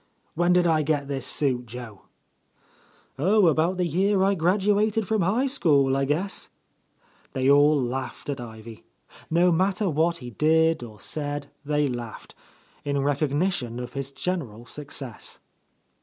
[0.33, 2.07] When did I get this suit, Joe?"
[3.19, 6.49] "Oh, about the year I graduated from High School, I guess!"
[7.33, 8.83] They all laughed at Ivy.
[9.29, 12.33] No matter what he did or said, they laughed,—
[12.83, 15.37] in recognition of his general success.